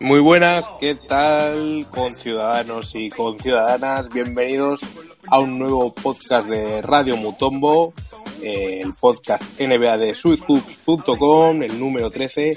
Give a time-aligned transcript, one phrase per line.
[0.00, 4.08] Muy buenas, ¿qué tal con ciudadanos y con ciudadanas?
[4.08, 4.80] Bienvenidos
[5.26, 7.92] a un nuevo podcast de Radio Mutombo,
[8.40, 12.52] eh, el podcast NBA de SweetHoops.com, el número 13,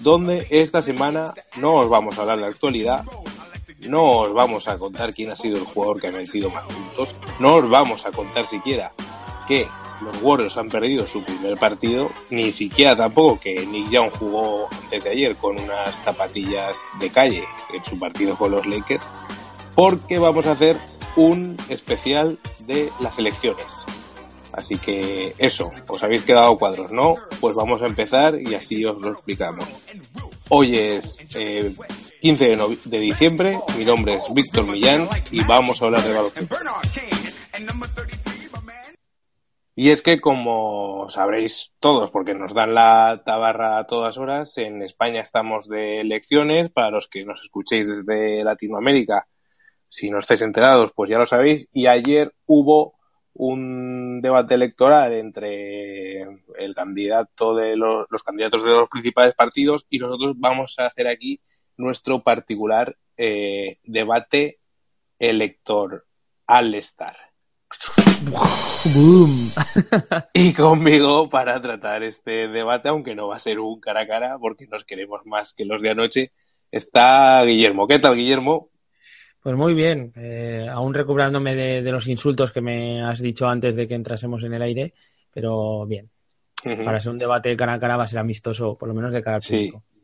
[0.00, 3.04] donde esta semana no os vamos a hablar de actualidad,
[3.80, 7.14] no os vamos a contar quién ha sido el jugador que ha metido más puntos,
[7.38, 8.92] no os vamos a contar siquiera
[9.46, 9.68] que
[10.02, 15.06] los Warriors han perdido su primer partido, ni siquiera tampoco que Nick Young jugó antes
[15.06, 19.04] ayer con unas zapatillas de calle en su partido con los Lakers,
[19.74, 20.78] porque vamos a hacer
[21.16, 23.86] un especial de las elecciones.
[24.52, 27.16] Así que eso, os habéis quedado cuadros, ¿no?
[27.40, 29.68] Pues vamos a empezar y así os lo explicamos.
[30.48, 31.74] Hoy es eh,
[32.22, 36.56] 15 de, de diciembre, mi nombre es Víctor Millán y vamos a hablar de baloncesto.
[39.78, 44.82] Y es que, como sabréis todos, porque nos dan la tabarra a todas horas, en
[44.82, 46.70] España estamos de elecciones.
[46.70, 49.28] Para los que nos escuchéis desde Latinoamérica,
[49.90, 51.68] si no estáis enterados, pues ya lo sabéis.
[51.74, 52.94] Y ayer hubo
[53.34, 60.36] un debate electoral entre el candidato de los, candidatos de los principales partidos y nosotros
[60.38, 61.40] vamos a hacer aquí
[61.76, 64.58] nuestro particular eh, debate
[65.18, 66.06] elector
[66.46, 67.25] al estar.
[68.94, 69.50] Boom.
[70.34, 74.38] Y conmigo para tratar este debate, aunque no va a ser un cara a cara,
[74.38, 76.32] porque nos queremos más que los de anoche,
[76.70, 77.86] está Guillermo.
[77.86, 78.70] ¿Qué tal, Guillermo?
[79.42, 83.76] Pues muy bien, eh, aún recuperándome de, de, los insultos que me has dicho antes
[83.76, 84.94] de que entrásemos en el aire,
[85.32, 86.10] pero bien.
[86.64, 86.84] Uh -huh.
[86.84, 89.22] Para ser un debate cara a cara va a ser amistoso, por lo menos de
[89.22, 89.84] cara al público.
[89.86, 89.95] Sí.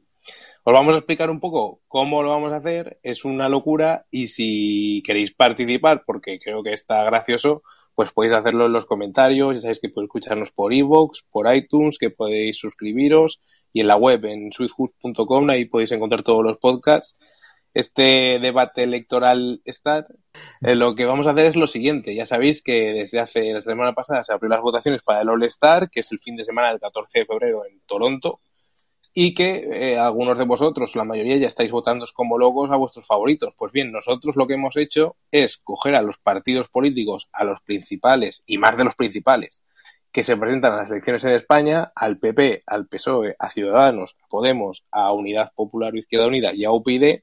[0.64, 3.00] Os vamos a explicar un poco cómo lo vamos a hacer.
[3.02, 7.64] Es una locura y si queréis participar, porque creo que está gracioso,
[7.96, 9.54] pues podéis hacerlo en los comentarios.
[9.54, 13.40] Ya sabéis que podéis escucharnos por iVoox, por iTunes, que podéis suscribiros
[13.72, 17.16] y en la web en sweethoops.com ahí podéis encontrar todos los podcasts.
[17.74, 20.06] Este debate electoral está.
[20.60, 22.14] Eh, lo que vamos a hacer es lo siguiente.
[22.14, 25.42] Ya sabéis que desde hace la semana pasada se abrió las votaciones para el All
[25.42, 28.38] Star, que es el fin de semana del 14 de febrero en Toronto
[29.14, 33.06] y que eh, algunos de vosotros, la mayoría, ya estáis votando como locos a vuestros
[33.06, 33.54] favoritos.
[33.56, 37.60] Pues bien, nosotros lo que hemos hecho es coger a los partidos políticos, a los
[37.60, 39.62] principales y más de los principales
[40.12, 44.28] que se presentan a las elecciones en España, al PP, al PSOE, a Ciudadanos, a
[44.28, 47.22] Podemos, a Unidad Popular o Izquierda Unida y a UPyD,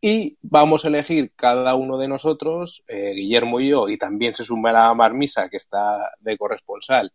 [0.00, 4.42] y vamos a elegir cada uno de nosotros, eh, Guillermo y yo, y también se
[4.42, 7.12] sumará Marmisa, que está de corresponsal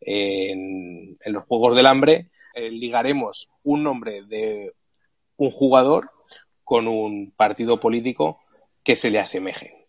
[0.00, 4.72] en, en los Juegos del Hambre, eh, ligaremos un nombre de
[5.36, 6.10] un jugador
[6.62, 8.40] con un partido político
[8.82, 9.86] que se le asemeje.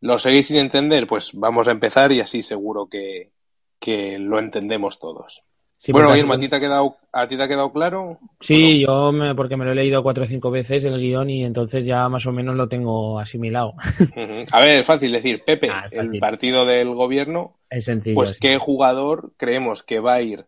[0.00, 1.06] ¿Lo seguís sin entender?
[1.06, 3.30] Pues vamos a empezar y así seguro que,
[3.78, 5.42] que lo entendemos todos.
[5.78, 8.18] Sí, bueno, Guillermo, ¿a ti, te ha quedado, ¿a ti te ha quedado claro?
[8.40, 11.44] Sí, yo me, porque me lo he leído cuatro o cinco veces el guion y
[11.44, 13.74] entonces ya más o menos lo tengo asimilado.
[14.00, 14.48] Uh -huh.
[14.50, 18.58] A ver, es fácil decir, Pepe, ah, el partido del gobierno, es sencillo, pues qué
[18.58, 20.46] jugador creemos que va a ir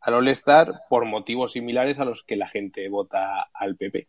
[0.00, 4.08] al All-Star por motivos similares a los que la gente vota al PP.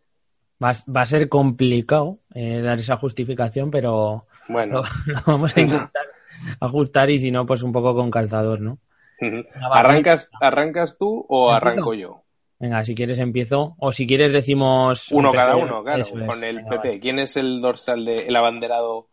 [0.63, 4.84] Va, va a ser complicado eh, dar esa justificación, pero bueno.
[5.06, 6.12] lo, lo vamos a intentar
[6.59, 8.79] ajustar y si no, pues un poco con calzador, ¿no?
[9.22, 9.47] Uh -huh.
[9.72, 12.23] ¿Arrancas, ¿Arrancas tú o arranco yo?
[12.59, 13.76] Venga, si quieres empiezo.
[13.79, 15.11] O si quieres decimos...
[15.11, 16.87] Uno cada uno, claro, con el Venga, PP.
[16.87, 16.99] Vale.
[16.99, 19.08] ¿Quién es el dorsal del de, abanderado,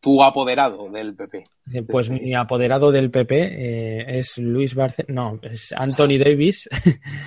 [0.00, 1.44] tu apoderado del PP?
[1.88, 2.24] Pues este...
[2.24, 5.04] mi apoderado del PP eh, es Luis Barce...
[5.08, 6.68] No, es Anthony Davis.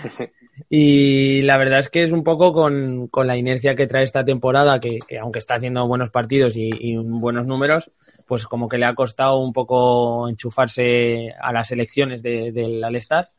[0.69, 4.25] y la verdad es que es un poco con, con la inercia que trae esta
[4.25, 7.91] temporada, que, que aunque está haciendo buenos partidos y, y, buenos números,
[8.27, 12.85] pues como que le ha costado un poco enchufarse a las elecciones del de, de
[12.85, 13.29] All-Star.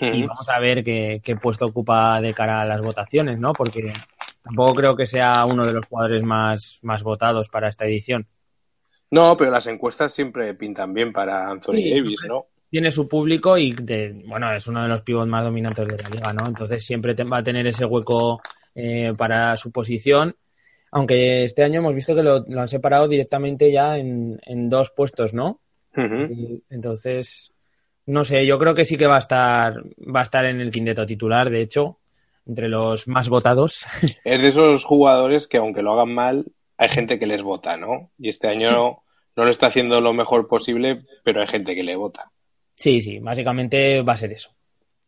[0.00, 0.16] Uh -huh.
[0.16, 3.52] Y vamos a ver qué, qué, puesto ocupa de cara a las votaciones, ¿no?
[3.52, 3.92] Porque
[4.42, 8.26] tampoco creo que sea uno de los jugadores más, más votados para esta edición.
[9.12, 12.46] No, pero las encuestas siempre pintan bien para Anthony sí, Davis, ¿no?
[12.72, 16.08] tiene su público y de, bueno, es uno de los pivots más dominantes de la
[16.08, 16.46] liga, ¿no?
[16.46, 18.40] Entonces siempre va a tener ese hueco
[18.74, 20.34] eh, para su posición.
[20.90, 25.60] Aunque este año hemos visto que lo, han separado directamente ya en, dos puestos, ¿no?
[26.70, 27.52] entonces,
[28.06, 30.70] no sé, yo creo que sí que va a estar, va a estar en el
[30.70, 31.98] quinteto titular, de hecho,
[32.46, 33.84] entre los más votados.
[34.24, 38.10] Es de esos jugadores que aunque lo hagan mal, hay gente que les vota, ¿no?
[38.18, 39.04] Y este año no,
[39.44, 42.30] lo está haciendo lo mejor posible, pero hay gente que le vota.
[42.74, 44.50] Sí, sí, básicamente va a ser eso.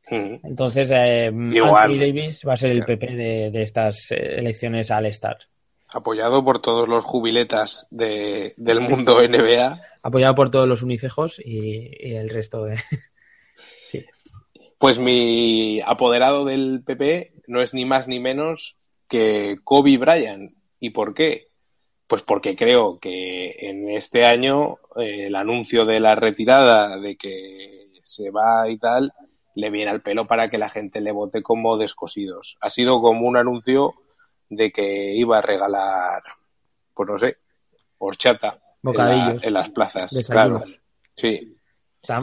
[0.06, 3.06] Entonces, eh, Anthony Davis va a ser el PP
[3.50, 5.38] de, estas eh, elecciones al Star.
[5.93, 9.81] Apoyado por todos los jubiletas del mundo NBA.
[10.02, 12.76] Apoyado por todos los unicejos y, el resto de.
[13.90, 14.05] sí.
[14.78, 18.76] Pues mi apoderado del PP no es ni más ni menos
[19.08, 20.52] que Kobe Bryant.
[20.81, 21.49] ¿Y por qué?
[22.14, 27.88] Pues porque creo que en este año eh, el anuncio de la retirada, de que
[28.05, 29.12] se va y tal,
[29.56, 32.56] le viene al pelo para que la gente le vote como descosidos.
[32.61, 33.94] Ha sido como un anuncio
[34.49, 36.22] de que iba a regalar,
[36.94, 37.38] pues no sé,
[37.99, 40.16] horchata en, las plazas.
[40.31, 40.62] Claro.
[41.16, 41.58] Sí.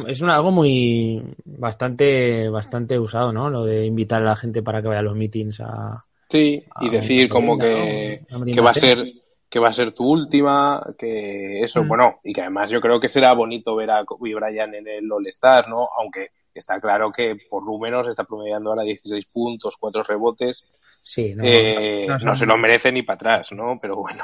[0.07, 3.49] Es un, algo muy bastante bastante usado, ¿no?
[3.49, 6.05] Lo de invitar a la gente para que vaya a los meetings a.
[6.29, 9.20] Sí, y decir como que, que va a ser
[9.51, 11.87] que va a ser tu última, que eso, mm.
[11.89, 15.11] bueno, y que además yo creo que será bonito ver a Kobe Bryant en el
[15.11, 15.89] All-Star, ¿no?
[15.99, 20.65] Aunque está claro que por lo menos está promediando ahora 16 puntos, 4 rebotes.
[21.03, 23.77] Sí, no, eh, no, se lo merece ni para atrás, ¿no?
[23.81, 24.23] Pero bueno.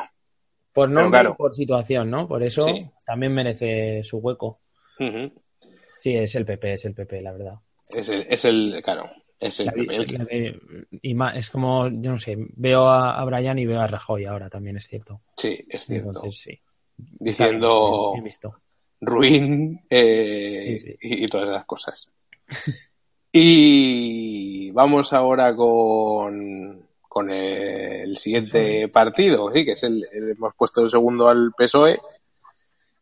[0.71, 2.25] Por nombre por situación, ¿no?
[2.25, 2.65] Por eso
[3.05, 4.61] también merece su hueco.
[5.99, 7.55] Sí, es el PP, es el PP, la verdad.
[7.89, 10.59] Es el, es el claro, es el,
[11.01, 14.77] y es como, yo no sé, veo a, Brian y veo a Rajoy ahora también,
[14.77, 15.21] es cierto.
[15.35, 16.31] Sí, es cierto.
[16.31, 16.59] sí.
[16.97, 18.13] Diciendo
[18.99, 22.11] ruin eh, Y, todas esas cosas.
[23.31, 30.89] y vamos ahora con, con el siguiente partido, sí, que es el, hemos puesto el
[30.89, 31.99] segundo al PSOE.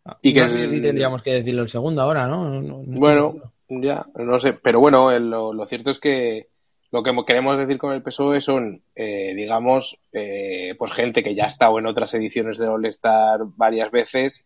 [0.03, 2.61] Ah, y que sé si tendríamos que decirlo el segundo ahora, ¿no?
[2.85, 6.49] bueno, ya, no sé, pero bueno, lo, cierto es que
[6.91, 11.45] lo que queremos decir con el PSOE son, eh, digamos, eh, pues gente que ya
[11.45, 14.45] ha estado en otras ediciones de All Star varias veces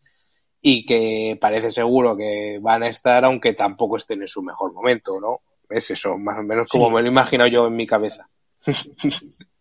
[0.62, 5.20] y que parece seguro que van a estar aunque tampoco estén en su mejor momento,
[5.20, 5.42] ¿no?
[5.70, 8.30] Es eso, más o menos como me lo imagino yo en mi cabeza.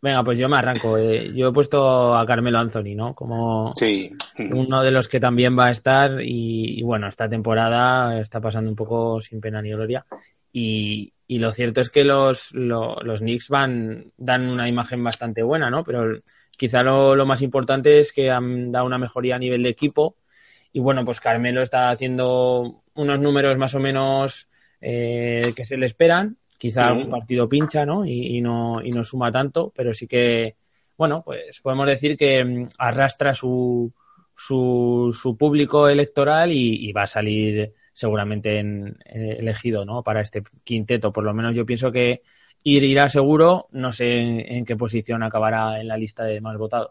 [0.00, 0.96] Venga, pues yo me arranco.
[0.96, 3.14] Eh, yo he puesto a Carmelo Anthony, ¿no?
[3.14, 3.72] Como
[4.52, 8.76] uno de los que también va a estar y, bueno, esta temporada está pasando un
[8.76, 10.04] poco sin pena ni gloria.
[10.52, 15.84] Y, lo cierto es que los, los Knicks van, dan una imagen bastante buena, ¿no?
[15.84, 16.20] Pero
[16.56, 20.16] quizá lo, más importante es que han dado una mejoría a nivel de equipo.
[20.72, 24.48] Y bueno, pues Carmelo está haciendo unos números más o menos
[24.80, 28.04] eh, que se le esperan Quizá algún partido pincha, ¿no?
[28.04, 28.82] Y, ¿no?
[28.84, 30.56] y no suma tanto, pero sí que,
[30.94, 33.90] bueno, pues podemos decir que mm, arrastra su,
[34.36, 40.02] su, su público electoral y, va a salir seguramente en, eh, elegido, ¿no?
[40.02, 41.14] Para este quinteto.
[41.14, 42.20] Por lo menos yo pienso que
[42.62, 44.18] ir, irá seguro, no sé
[44.54, 46.90] en, qué posición acabará en la lista de más votados.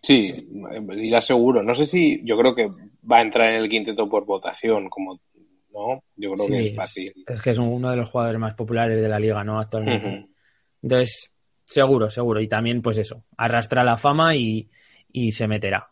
[0.00, 0.48] Sí,
[0.96, 1.62] irá seguro.
[1.62, 2.70] No sé si yo creo que
[3.10, 5.20] va a entrar en el quinteto por votación, como
[6.16, 7.12] yo creo que es fácil.
[7.26, 9.58] Es que es uno de los jugadores más populares de la liga, ¿no?
[9.58, 10.28] Actualmente.
[10.82, 11.32] Entonces,
[11.64, 12.40] seguro, seguro.
[12.40, 14.68] Y también, pues eso, arrastra la fama y,
[15.32, 15.90] se meterá.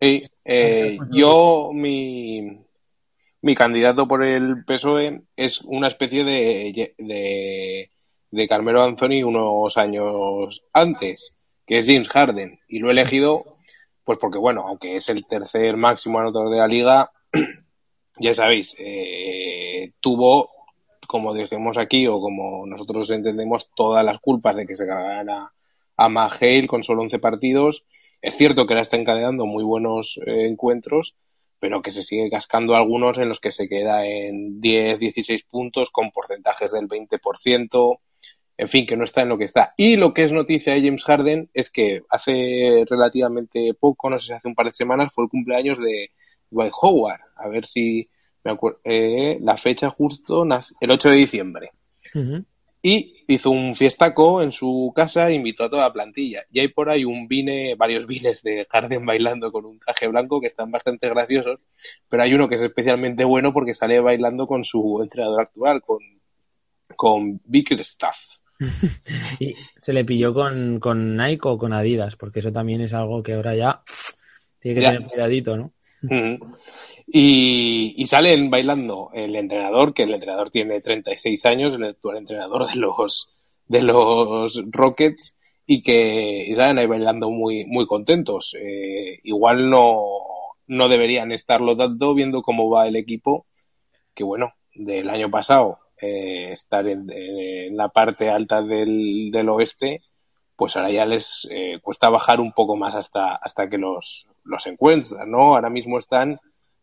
[0.00, 2.60] Sí, eh, yo, mi,
[3.42, 7.90] mi candidato por el PSOE es una especie de, de,
[8.30, 11.34] de Carmelo Anthony unos años antes,
[11.66, 12.58] que es James Harden.
[12.68, 13.56] Y lo he elegido,
[14.02, 17.10] pues porque, bueno, aunque es el tercer máximo anotador de la liga,
[18.18, 20.50] ya sabéis, eh, tuvo,
[21.06, 25.52] como dijimos aquí, o como nosotros entendemos, todas las culpas de que se ganara
[25.96, 27.84] a Mahale con solo 11 partidos.
[28.22, 31.16] Es cierto que ahora está encadenando muy buenos eh, encuentros,
[31.58, 35.90] pero que se sigue cascando algunos en los que se queda en 10, 16 puntos
[35.90, 37.98] con porcentajes del 20%,
[38.56, 39.74] en fin, que no está en lo que está.
[39.76, 44.26] Y lo que es noticia de James Harden es que hace relativamente poco, no sé
[44.26, 46.10] si hace un par de semanas, fue el cumpleaños de,
[46.54, 47.20] Dwight Howard.
[47.36, 48.08] A ver si
[48.44, 48.80] me acuerdo.
[48.84, 50.44] Eh, la fecha justo,
[50.80, 51.70] el 8 de diciembre.
[52.82, 56.42] Y hizo un fiestaco en su casa e invitó a toda la plantilla.
[56.52, 60.40] Y hay por ahí un vine, varios vines de Harden bailando con un traje blanco
[60.40, 61.60] que están bastante graciosos.
[62.08, 66.00] Pero hay uno que es especialmente bueno porque sale bailando con su entrenador actual, con,
[66.94, 68.18] con Bickerstaff.
[69.40, 73.22] y se le pilló con, con Nike o con Adidas, porque eso también es algo
[73.22, 73.82] que ahora ya
[74.58, 75.72] tiene que tener cuidadito, ¿no?
[77.06, 82.80] Y, salen bailando el entrenador, que el entrenador tiene 36 años, el actual entrenador de
[82.80, 83.28] los,
[83.66, 85.34] de los Rockets,
[85.66, 88.56] y que salen ahí bailando muy, muy contentos.
[88.60, 90.04] Eh, igual no,
[90.66, 93.46] no deberían estarlo tanto viendo cómo va el equipo,
[94.14, 97.06] que bueno, del año pasado eh, estar en,
[97.76, 100.02] la parte alta del, del, oeste,
[100.56, 104.66] pues ahora ya les eh, cuesta bajar un poco más hasta, hasta que los, los
[104.66, 105.54] encuentran, ¿no?
[105.54, 106.38] Ahora mismo están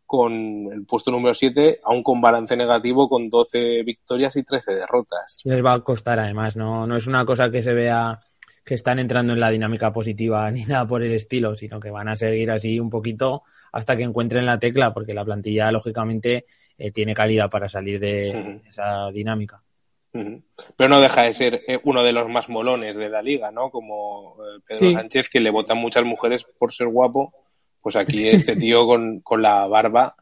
[0.05, 0.33] con
[0.73, 5.39] el puesto número 7, aún con balance negativo, con 12 victorias y 13 derrotas.
[5.45, 8.19] Les va a costar además, no, no es una cosa que se vea
[8.65, 12.09] que están entrando en la dinámica positiva ni nada por el estilo, sino que van
[12.09, 16.45] a seguir así un poquito hasta que encuentren la tecla, porque la plantilla, lógicamente,
[16.77, 19.63] eh, tiene calidad para salir de esa dinámica.
[20.11, 23.69] Pero no deja de ser eh, uno de los más molones de la liga, ¿no?
[23.69, 27.33] Como eh, Pedro Sánchez, que le votan muchas mujeres por ser guapo
[27.81, 30.15] pues aquí este tío con, la barba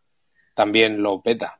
[0.54, 1.60] también lo peta.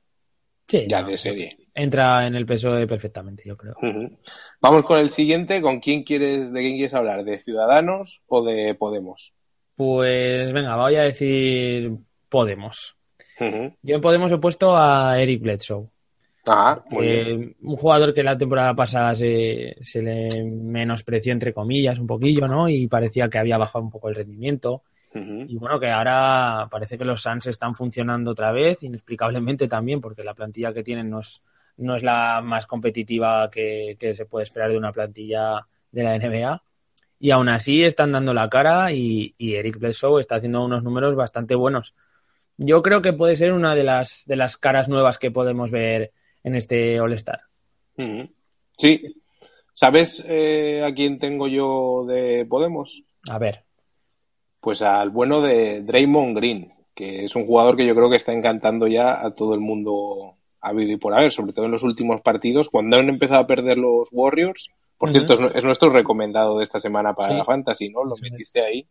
[0.68, 1.58] Sí, ya de serie.
[1.74, 3.76] Entra en el peso perfectamente, yo creo.
[4.62, 5.62] Vamos con el siguiente.
[5.62, 7.24] ¿Con quién quieres, de quién quieres hablar?
[7.24, 9.34] ¿De Ciudadanos o de Podemos?
[9.76, 11.92] Pues venga, voy a decir
[12.28, 12.96] Podemos.
[13.40, 15.88] Yo en Podemos he puesto a Eric Bledsoe.
[16.90, 17.56] Muy bien.
[17.62, 22.70] Un jugador que la temporada pasada se, se le menospreció, entre comillas, un poquillo, ¿no?
[22.70, 24.84] Y parecía que había bajado un poco el rendimiento.
[25.12, 30.24] Y bueno, que ahora parece que los Suns están funcionando otra vez, inexplicablemente también, porque
[30.24, 31.42] la plantilla que tienen no es,
[31.78, 36.62] no es la más competitiva que, se puede esperar de una plantilla de la NBA.
[37.20, 41.56] Y aún así están dando la cara y, Eric Bledsoe está haciendo unos números bastante
[41.56, 41.96] buenos.
[42.58, 46.12] Yo creo que puede ser una de las, de las caras nuevas que podemos ver
[46.50, 47.42] en este All-Star.
[48.78, 49.14] Sí.
[49.74, 53.04] ¿Sabes eh, a quién tengo yo de Podemos?
[53.30, 53.64] A ver.
[54.60, 58.34] Pues al bueno de Draymond Green, que es un jugador que yo creo que está
[58.34, 62.22] encantando ya a todo el mundo habido y por haber, sobre todo en los últimos
[62.22, 64.70] partidos, cuando han empezado a perder los Warriors.
[64.98, 68.04] Por cierto, es, nuestro recomendado de esta semana para la Fantasy, ¿no?
[68.04, 68.86] Lo metiste ahí.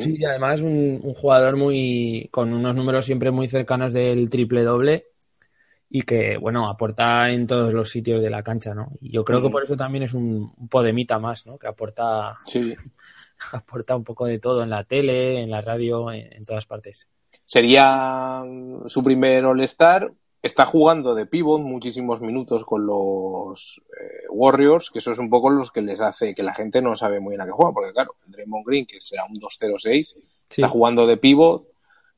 [0.00, 4.62] Sí, y además un, un jugador muy con unos números siempre muy cercanos del triple
[4.62, 5.06] doble
[5.90, 8.92] y que, bueno, aporta en todos los sitios de la cancha, ¿no?
[9.00, 11.58] Y yo creo que por eso también es un, un podemita más, ¿no?
[11.58, 12.74] Que aporta sí.
[13.52, 17.06] aporta un poco de todo en la tele, en la radio, en, todas partes.
[17.44, 20.12] Sería mm, su primer All-Star.
[20.40, 25.50] Está jugando de pivot muchísimos minutos con los eh, Warriors, que eso es un poco
[25.50, 27.92] los que les hace que la gente no sabe muy bien a qué juega, porque
[27.92, 30.16] claro, Draymond Green, que será un 2-0-6,
[30.48, 31.66] está jugando de pivot,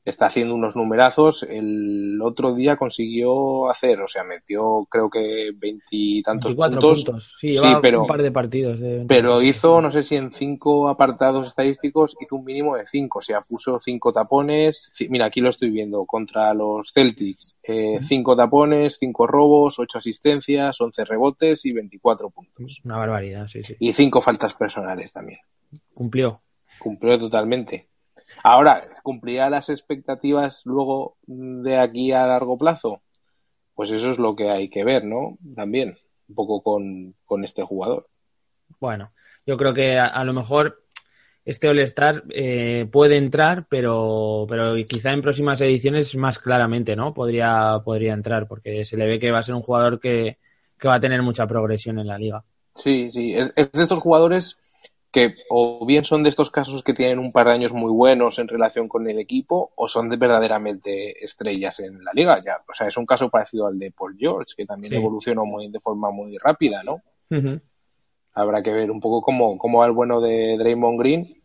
[0.03, 1.43] está haciendo unos numerazos.
[1.43, 7.03] El otro día consiguió hacer, o sea, metió creo que veintitantos puntos.
[7.03, 7.35] puntos.
[7.39, 8.79] Sí, pero, un par de partidos.
[9.07, 13.19] pero hizo, no sé si en cinco apartados estadísticos, hizo un mínimo de cinco.
[13.19, 14.91] O sea, puso cinco tapones.
[15.09, 17.57] Mira, aquí lo estoy viendo, contra los Celtics.
[17.63, 22.79] Eh, cinco tapones, cinco robos, ocho asistencias, once rebotes y veinticuatro puntos.
[22.83, 23.75] Una barbaridad, sí, sí.
[23.79, 25.39] Y cinco faltas personales también.
[25.93, 26.41] Cumplió.
[26.79, 27.90] Cumplió totalmente.
[28.43, 33.01] Ahora, ¿cumplirá las expectativas luego de aquí a largo plazo?
[33.75, 35.37] Pues eso es lo que hay que ver, ¿no?
[35.55, 38.07] También, un poco con, este jugador.
[38.79, 39.11] Bueno,
[39.45, 40.83] yo creo que a, lo mejor
[41.45, 47.13] este All-Star eh, puede entrar, pero, pero quizá en próximas ediciones más claramente, ¿no?
[47.13, 50.37] Podría, podría entrar, porque se le ve que va a ser un jugador que,
[50.85, 52.43] va a tener mucha progresión en la liga.
[52.75, 54.57] Sí, sí, es de estos jugadores
[55.11, 58.39] que o bien son de estos casos que tienen un par de años muy buenos
[58.39, 62.41] en relación con el equipo o son de verdaderamente estrellas en la liga.
[62.45, 65.69] Ya, o sea, es un caso parecido al de Paul George, que también evolucionó muy,
[65.69, 67.01] de forma muy rápida, ¿no?
[68.33, 71.41] Habrá que ver un poco cómo, cómo va el bueno de Draymond Green,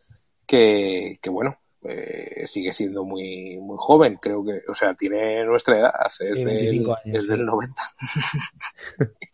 [0.47, 5.79] que, que bueno, eh, sigue siendo muy muy joven, creo que, o sea, tiene nuestra
[5.79, 7.83] edad, es, del 90.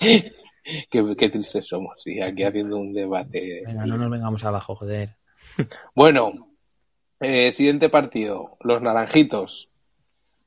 [0.91, 3.63] qué, tristes somos, y aquí haciendo un debate.
[3.67, 5.09] Venga, no nos vengamos abajo, joder.
[5.95, 6.49] Bueno,
[7.21, 9.69] eh, siguiente partido, los naranjitos.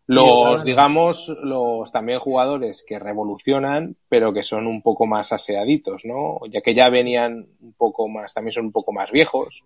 [0.08, 6.42] Los, digamos, los también jugadores que revolucionan, pero que son un poco más aseaditos, ¿no?
[6.48, 9.64] Ya que ya venían un poco más, también son un poco más viejos.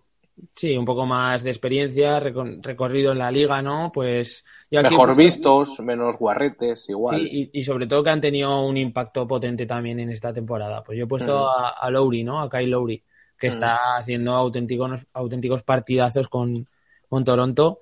[0.54, 3.90] Sí, un poco más de experiencia, recorrido en la liga, ¿no?
[3.92, 4.44] Pues.
[4.70, 7.26] Mejor vistos, menos guarretes, igual.
[7.26, 10.82] Y, sobre todo que han tenido un impacto potente también en esta temporada.
[10.82, 11.84] Pues yo he puesto mm.
[11.84, 12.40] a, Lowry, ¿no?
[12.40, 13.02] A Kyle Lowry,
[13.38, 13.52] que mm.
[13.52, 16.66] está haciendo auténticos, auténticos partidazos con,
[17.08, 17.80] con Toronto.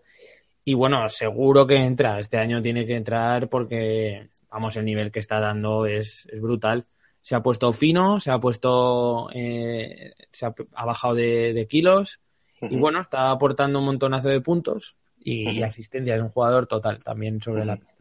[0.65, 2.19] Y bueno, seguro que entra.
[2.19, 6.87] Este año tiene que entrar porque, vamos, el nivel que está dando es, es brutal
[7.29, 12.21] se ha puesto fino, se ha puesto, eh, se ha, bajado de, kilos
[12.62, 16.17] y bueno, está aportando un montonazo de puntos y, asistencia.
[16.17, 17.95] Es un jugador total también sobre la pista.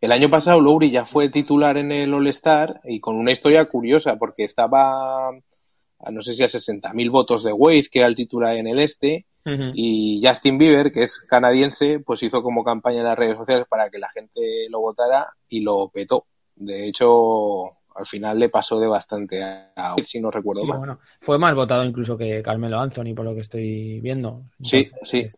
[0.00, 4.16] El año pasado Lowry ya fue titular en el All-Star y con una historia curiosa
[4.18, 8.56] porque estaba, a no sé si a 60.000 votos de Wade, que era el titular
[8.56, 9.26] en el este,
[9.74, 13.90] y Justin Bieber, que es canadiense, pues hizo como campaña en las redes sociales para
[13.90, 16.26] que la gente lo votara y lo petó.
[16.54, 20.78] De hecho, al final le pasó de bastante a si no recuerdo mal.
[20.78, 24.42] Bueno, fue más votado incluso que Carmelo Anthony, por lo que estoy viendo.
[24.64, 25.28] sí, sí.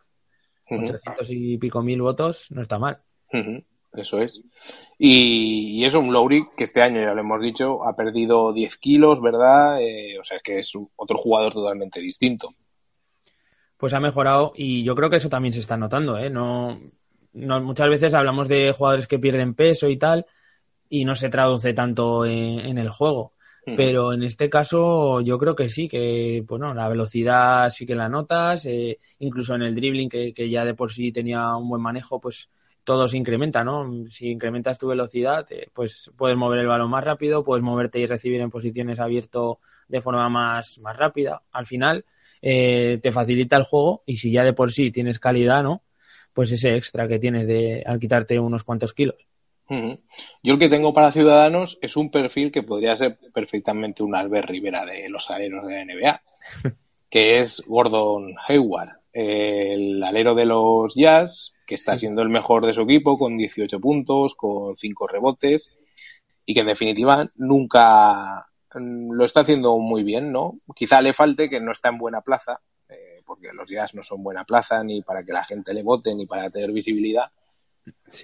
[0.67, 2.99] Con 300 y pico mil votos no está mal.
[3.93, 4.43] Eso es.
[4.97, 9.21] Y, es un Lowry que este año, ya lo hemos dicho, ha perdido 10 kilos,
[9.21, 9.83] ¿verdad?
[9.83, 12.55] Eh, o sea, es que es otro jugador totalmente distinto.
[13.77, 16.31] Pues ha mejorado y yo creo que eso también se está notando, ¿eh?
[16.31, 16.81] No,
[17.35, 20.25] no muchas veces hablamos de jugadores que pierden peso y tal
[20.93, 23.33] y no se traduce tanto en, el juego.
[23.65, 28.11] Pero en este caso yo creo que sí, que bueno, la velocidad sí que la
[28.11, 31.81] notas, eh, incluso en el dribbling que, que ya de por sí tenía un buen
[31.81, 32.51] manejo, pues
[32.85, 34.07] todo se incrementa, ¿no?
[34.11, 38.07] Si incrementas tu velocidad, eh, pues puedes mover el balón más rápido, puedes moverte y
[38.07, 41.43] recibir en posiciones abierto de forma más, más rápida.
[41.53, 42.05] Al final,
[42.43, 45.85] eh, te facilita el juego y si ya de por sí tienes calidad, ¿no?
[46.35, 49.32] Pues ese extra que tienes de al quitarte unos cuantos kilos.
[49.69, 54.51] Yo el que tengo para Ciudadanos es un perfil que podría ser perfectamente un Albert
[54.51, 56.23] Rivera de los aleros de la NBA,
[57.11, 62.75] que es Gordon Hayward, el alero de los Jazz, que está siendo el mejor de
[62.75, 65.71] su equipo con 18 puntos, con 5 rebotes
[66.45, 70.59] y que en definitiva nunca mm, lo está haciendo muy bien, ¿no?
[70.75, 74.23] Quizá le falte que no está en buena plaza, eh, porque los Jazz no son
[74.23, 77.31] buena plaza ni para que la gente le vote ni para tener visibilidad.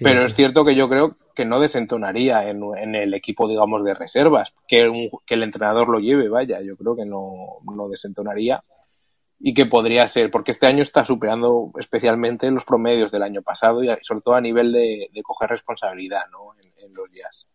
[0.01, 4.53] pero es cierto que yo creo que no desentonaría en, el equipo, digamos, de reservas,
[4.67, 8.61] que, que el entrenador lo lleve, vaya, yo creo que no, no desentonaría
[9.39, 13.81] y que podría ser, porque este año está superando especialmente los promedios del año pasado
[13.81, 16.51] y sobre todo a nivel de, coger responsabilidad ¿no?
[16.61, 17.47] en, los jazz.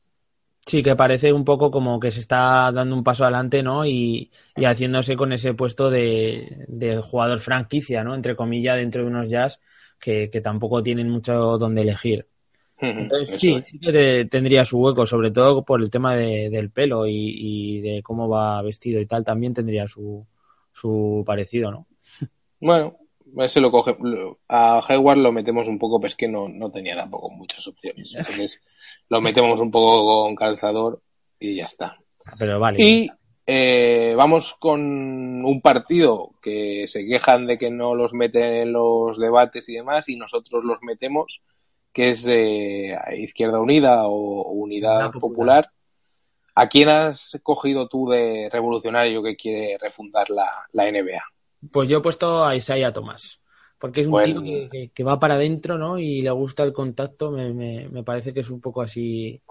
[0.65, 3.85] Sí, que parece un poco como que se está dando un paso adelante, ¿no?
[3.85, 8.15] Y, haciéndose con ese puesto de, jugador franquicia, ¿no?
[8.15, 9.61] Entre comillas, dentro de unos jazz
[10.01, 12.29] que, tampoco tienen mucho donde elegir.
[12.79, 17.13] Entonces, sí, sí que tendría su hueco, sobre todo por el tema del pelo y,
[17.15, 20.27] y, de cómo va vestido y tal, también tendría su,
[20.73, 21.87] su parecido, ¿no?
[22.61, 22.99] Bueno,
[23.39, 23.97] ese lo coge.
[24.49, 28.15] A Hayward lo metemos un poco, pues que no, no tenía tampoco muchas opciones.
[28.19, 28.61] Entonces
[29.09, 31.01] lo metemos un poco con calzador
[31.39, 31.99] y ya está.
[32.39, 32.83] Pero vale.
[32.83, 33.11] Y
[33.47, 34.81] eh, vamos con
[35.45, 40.09] un partido que se quejan de que no los meten en los debates y demás,
[40.09, 41.43] y nosotros los metemos,
[41.95, 45.71] que es eh, Izquierda Unida o Unidad Popular
[46.57, 51.21] ¿A quién has cogido tú de revolucionario que quiere refundar la, NBA?
[51.73, 53.41] Pues yo he puesto a Isaiah Thomas,
[53.79, 55.99] porque es un tío que, va para adentro, ¿no?
[55.99, 59.43] Y le gusta el contacto, me, parece que es un poco así,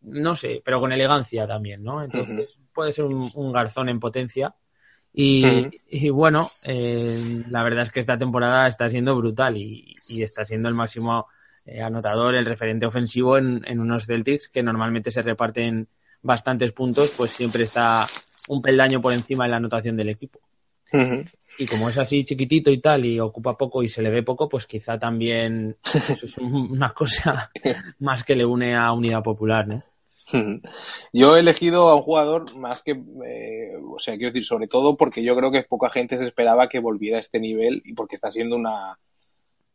[0.00, 2.02] no sé, pero con elegancia también, ¿no?
[2.02, 4.54] Entonces puede ser un, garzón en potencia.
[5.12, 10.70] Y, bueno, eh, la verdad es que esta temporada está siendo brutal y, está siendo
[10.70, 11.26] el máximo
[11.70, 15.88] eh, anotador, el referente ofensivo en, en, unos Celtics que normalmente se reparten
[16.22, 18.06] bastantes puntos, pues siempre está
[18.48, 20.40] un peldaño por encima de la anotación del equipo.
[21.58, 24.48] Y como es así chiquitito y tal, y ocupa poco y se le ve poco,
[24.48, 25.76] pues quizá también
[26.22, 27.50] es una cosa
[27.98, 29.84] más que le une a Unidad Popular, ¿no?
[31.12, 34.96] Yo he elegido a un jugador más que, eh, o sea, quiero decir, sobre todo
[34.96, 38.14] porque yo creo que poca gente se esperaba que volviera a este nivel y porque
[38.14, 38.98] está siendo una,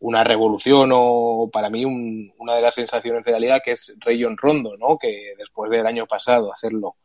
[0.03, 4.35] una revolución o para mí una de las sensaciones de la liga que es Rayon
[4.37, 4.97] Rondo, ¿no?
[4.97, 6.97] Que después del año pasado hacerlo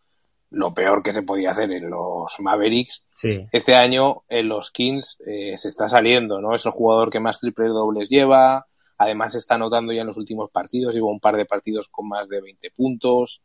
[0.51, 3.05] lo peor que se podía hacer en los Mavericks,
[3.53, 6.57] este año en los Kings eh, se está saliendo, ¿no?
[6.57, 10.51] Es el jugador que más triples dobles lleva, además está anotando ya en los últimos
[10.51, 13.43] partidos, lleva un par de partidos con más de 20 puntos,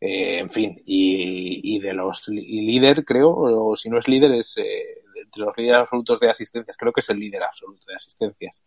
[0.00, 4.93] eh, en fin, y, de los líder, creo, o si no es líder, es eh,
[5.34, 8.62] entre los líderes absolutos de asistencias, creo que es el líder absoluto de asistencias.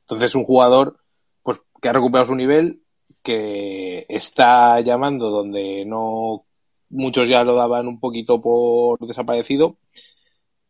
[0.00, 0.98] Entonces, un jugador
[1.42, 2.82] pues que ha recuperado su nivel,
[3.22, 6.44] que está llamando donde no
[6.90, 9.78] muchos ya lo daban un poquito por desaparecido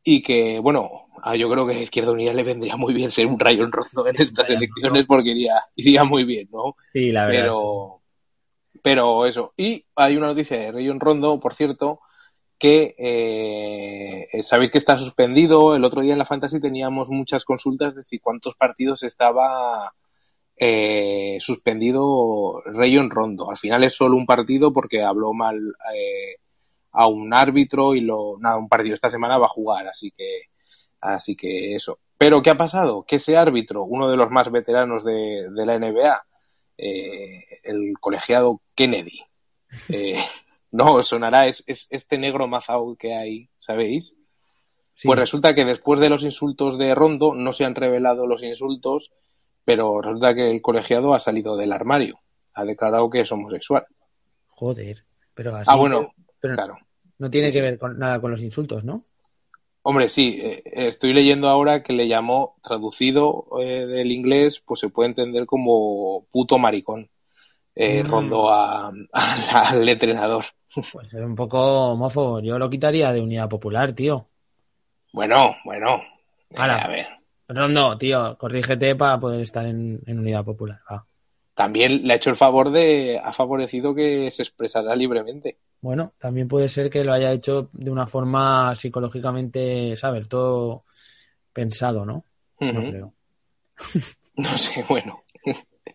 [0.05, 3.39] y que, bueno, yo creo que a Izquierda Unida le vendría muy bien ser un
[3.39, 6.77] Rayon Rondo en estas elecciones porque iría, iría muy bien, ¿no?
[6.93, 7.43] Sí, la verdad.
[7.43, 8.01] Pero,
[8.83, 9.53] pero eso.
[9.57, 12.01] Y hay una noticia de Rayon Rondo, por cierto,
[12.63, 15.75] que eh, sabéis que está suspendido.
[15.75, 19.93] El otro día en la Fantasy teníamos muchas consultas de si cuántos partidos estaba
[20.57, 23.51] eh, suspendido Rayon Rondo.
[23.51, 25.59] Al final es solo un partido porque habló mal
[25.93, 26.37] eh,
[26.93, 30.43] a un árbitro y lo nada un partido esta semana va a jugar, así que
[31.01, 31.99] así que eso.
[32.17, 33.03] Pero ¿qué ha pasado?
[33.03, 36.25] Que ese árbitro, uno de los más veteranos de, la NBA,
[36.79, 39.21] eh, el colegiado Kennedy,
[40.73, 44.15] eh, no sonará, es, este negro mazao que hay, ¿sabéis?
[45.05, 49.11] Pues resulta que después de los insultos de Rondo no se han revelado los insultos,
[49.65, 52.21] pero resulta que el colegiado ha salido del armario,
[52.55, 53.87] ha declarado que es homosexual.
[54.49, 55.05] Joder,
[55.35, 55.71] pero así.
[55.73, 56.77] Ah, bueno, claro.
[57.19, 59.05] No tiene que ver con nada con los insultos, ¿no?
[59.83, 64.89] Hombre, sí, eh, estoy leyendo ahora que le llamó, traducido eh, del inglés, pues se
[64.89, 67.11] puede entender como puto maricón.
[67.75, 68.11] Eh, mm.
[68.11, 70.45] Rondo al entrenador.
[70.75, 72.41] Pues es un poco homófobo.
[72.41, 74.29] Yo lo quitaría de unidad popular, tío.
[75.13, 76.03] Bueno, bueno.
[76.57, 77.07] a ver.
[77.49, 80.81] Rondo, tío, corrígete para poder estar en, unidad popular.
[81.55, 83.21] También le ha hecho el favor de.
[83.23, 85.59] ha favorecido que se expresara libremente.
[85.83, 90.29] Bueno, también puede ser que lo haya hecho de una forma psicológicamente, ¿sabes?
[90.29, 90.85] Todo
[91.53, 92.25] pensado, ¿no?
[92.61, 93.15] No creo.
[94.37, 95.22] no sé, bueno.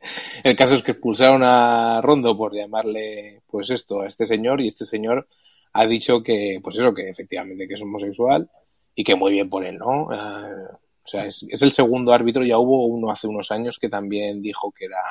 [0.44, 4.68] El caso es que expulsaron a Rondo por llamarle, pues esto, a este señor, y
[4.68, 5.28] este señor
[5.74, 8.50] ha dicho que, pues eso, que efectivamente que es homosexual
[8.96, 10.12] y que muy bien por él, ¿no?
[10.12, 10.68] Eh,
[11.08, 14.72] o sea, es, el segundo árbitro, ya hubo uno hace unos años que también dijo
[14.72, 15.02] que era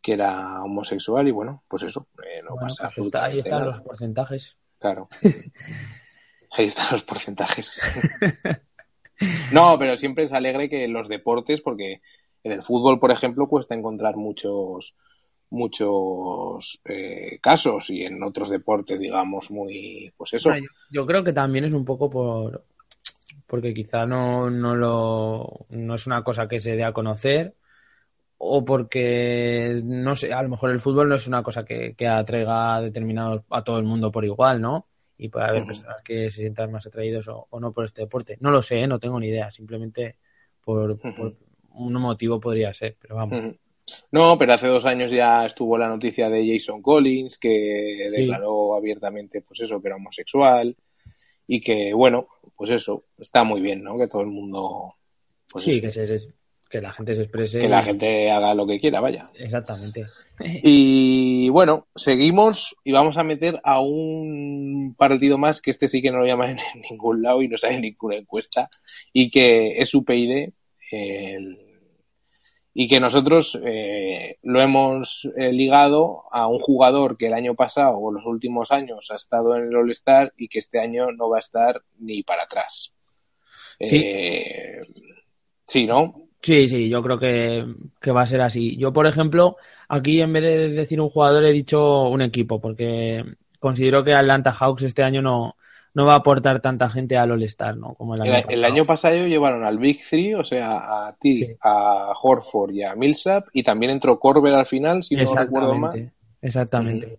[0.00, 4.56] que era homosexual y bueno, pues eso, eh, no pasa pues Ahí están los porcentajes.
[4.78, 5.08] Claro.
[6.52, 7.80] ahí están los porcentajes.
[9.50, 12.00] no, pero siempre es alegre que los deportes, porque
[12.46, 14.94] en el fútbol, por ejemplo, cuesta encontrar muchos
[15.50, 20.50] muchos eh, casos y en otros deportes, digamos, muy, pues eso.
[20.90, 22.64] yo, creo que también es un poco por,
[23.46, 27.54] porque quizá no, no lo, no es una cosa que se dé a conocer
[28.38, 32.06] o porque, no sé, a lo mejor el fútbol no es una cosa que, que
[32.06, 34.88] atraiga determinado a todo el mundo por igual, ¿no?
[35.16, 38.36] Y puede haber personas que se sientan más atraídos o, no por este deporte.
[38.40, 38.86] No lo sé, ¿eh?
[38.86, 40.16] no tengo ni idea, simplemente
[40.62, 40.98] por,
[41.76, 43.54] un motivo podría ser, pero vamos.
[44.10, 49.42] No, pero hace dos años ya estuvo la noticia de Jason Collins, que declaró abiertamente,
[49.42, 50.76] pues eso, que era homosexual
[51.46, 53.96] y que, bueno, pues eso, está muy bien, ¿no?
[53.96, 54.94] Que todo el mundo...
[55.48, 56.04] Pues sí, que, se,
[56.68, 57.60] que la gente se exprese.
[57.60, 59.30] Que la gente haga lo que quiera, vaya.
[59.34, 60.06] Exactamente.
[60.40, 66.10] Y bueno, seguimos y vamos a meter a un partido más que este sí que
[66.10, 68.68] no lo llaman en ningún lado y no sale en ninguna encuesta
[69.12, 70.50] y que es UPyD,
[70.90, 71.65] el
[72.78, 77.96] y que nosotros eh, lo hemos eh, ligado a un jugador que el año pasado
[77.96, 81.38] o los últimos años ha estado en el All-Star y que este año no va
[81.38, 82.92] a estar ni para atrás.
[83.80, 84.80] Sí, eh,
[85.64, 86.28] sí ¿no?
[86.42, 87.64] Sí, sí, yo creo que,
[87.98, 88.76] que, va a ser así.
[88.76, 89.56] Yo, por ejemplo,
[89.88, 93.24] aquí en vez de decir un jugador he dicho un equipo, porque
[93.58, 95.56] considero que Atlanta Hawks este año no,
[95.96, 97.94] no va a aportar tanta gente al All-Star, ¿no?
[97.94, 102.12] Como el año, el, año pasado llevaron al Big Three, o sea, a ti, a
[102.20, 106.12] Horford y a Millsap, y también entró Corber al final, si no recuerdo mal.
[106.42, 107.18] Exactamente.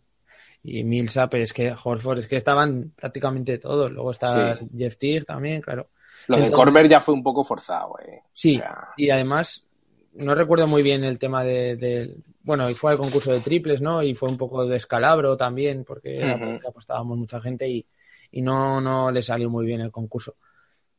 [0.61, 3.91] Y Millsap, es que Horford, es que estaban prácticamente todos.
[3.91, 5.89] Luego está Jeff Teague también, claro.
[6.27, 8.21] Lo de Corber ya fue un poco forzado, eh.
[8.31, 8.61] Sí,
[8.95, 9.65] y además,
[10.13, 14.03] no recuerdo muy bien el tema de, bueno, y fue al concurso de triples, ¿no?
[14.03, 17.83] Y fue un poco de escalabro también, porque, porque apostábamos mucha gente y
[18.31, 20.35] y no, no le salió muy bien el concurso.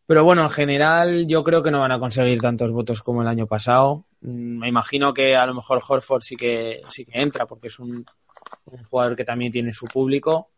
[0.07, 3.29] Pero bueno, en general yo creo que no van a conseguir tantos votos como el
[3.29, 4.07] año pasado.
[4.23, 7.79] Mm, me imagino que a lo mejor Horford sí que, sí que entra porque es
[7.79, 8.07] un,
[8.89, 10.51] jugador que también tiene su público.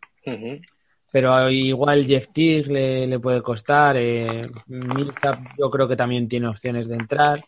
[1.11, 3.96] Pero igual Jeff Teague le, le puede costar.
[3.96, 4.42] Eh,
[5.59, 7.44] yo creo que también tiene opciones de entrar.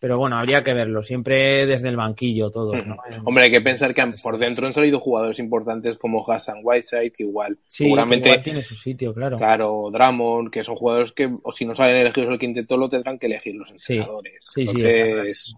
[0.00, 2.74] Pero bueno, habría que verlo, siempre desde el banquillo todo.
[2.74, 2.96] ¿no?
[3.24, 7.24] Hombre, hay que pensar que por dentro han salido jugadores importantes como Hassan Whiteside, que
[7.24, 9.36] igual seguramente tiene su sitio, claro.
[9.36, 13.18] Claro, Drummond, que son jugadores que, o si no salen elegidos el quinteto, lo tendrán
[13.18, 14.38] que elegir los entrenadores.
[14.40, 15.54] Sí, Entonces,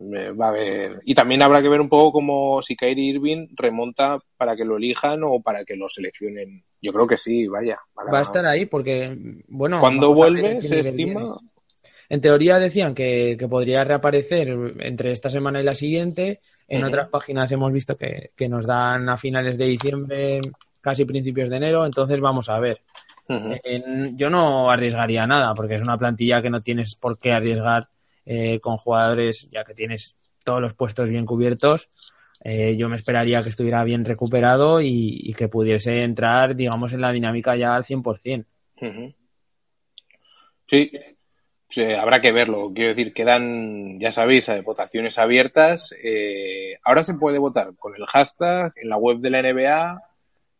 [0.00, 1.02] va a haber.
[1.04, 4.78] Y también habrá que ver un poco como si Kyrie Irving remonta para que lo
[4.78, 6.64] elijan o para que lo seleccionen.
[6.80, 7.78] Yo creo que sí, vaya.
[7.96, 9.14] Va a estar ahí porque,
[9.48, 9.80] bueno.
[9.80, 11.36] Cuando vuelve, se estima.
[12.08, 14.48] En teoría decían que, podría reaparecer
[14.80, 16.40] entre esta semana y la siguiente.
[16.66, 20.40] En otras páginas hemos visto que, nos dan a finales de diciembre,
[20.80, 21.84] casi principios de enero.
[21.84, 22.80] Entonces vamos a ver.
[24.14, 27.88] yo no arriesgaría nada porque es una plantilla que no tienes por qué arriesgar
[28.24, 31.90] eh, con jugadores ya que tienes todos los puestos bien cubiertos.
[32.42, 37.12] Eh, yo me esperaría que estuviera bien recuperado y, que pudiese entrar, digamos, en la
[37.12, 38.46] dinámica ya al 100%.
[40.70, 40.90] Sí,
[41.98, 42.72] habrá que verlo.
[42.74, 45.94] Quiero decir, quedan, ya sabéis, eh, votaciones abiertas.
[46.02, 50.02] Eh, ahora se puede votar con el hashtag en la web de la NBA.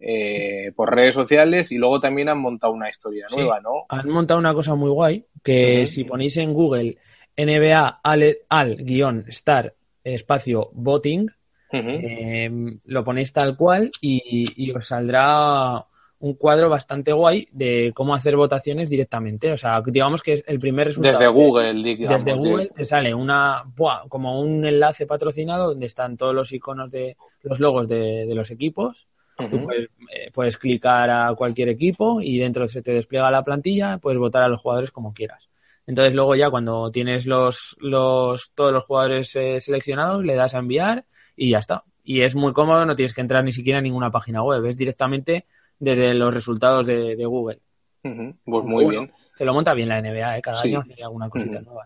[0.01, 3.87] eh, por redes sociales y luego también han montado una historia nueva, ¿no?
[3.89, 6.99] Han montado una cosa muy guay, que si ponéis en Google
[7.37, 8.01] NBA
[8.49, 11.27] al-star espacio voting,
[11.71, 15.85] em, lo ponéis tal cual y, os saldrá
[16.21, 19.53] un cuadro bastante guay de cómo hacer votaciones directamente.
[19.53, 21.19] O sea, digamos que es el primer resultado.
[21.19, 23.65] Desde Google, digamos, Desde Google te sale una
[24.09, 29.09] como un enlace patrocinado donde están todos los iconos de los logos de los equipos
[29.47, 34.19] Tú eh, puedes, clicar a cualquier equipo y dentro se te despliega la plantilla, puedes
[34.19, 35.49] votar a los jugadores como quieras.
[35.87, 40.59] Entonces luego ya cuando tienes los, los todos los jugadores eh, seleccionados, le das a
[40.59, 41.05] enviar
[41.37, 41.85] y ya está.
[42.03, 44.77] Y es muy cómodo, no tienes que entrar ni siquiera a ninguna página web, es
[44.77, 45.47] directamente
[45.79, 47.61] desde los resultados de, Google.
[48.03, 49.13] Pues muy bien.
[49.35, 50.43] Se lo monta bien la NBA, ¿eh?
[50.43, 51.85] cada año hace alguna cosita nueva.